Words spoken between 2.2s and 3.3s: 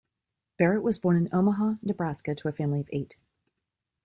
to a family of eight.